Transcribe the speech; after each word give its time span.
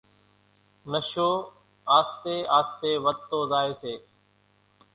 نشو 0.91 1.29
آستي 1.97 2.35
آستي 2.59 2.91
وڌتو 3.05 3.39
زائي 3.51 3.71
سي، 3.81 3.93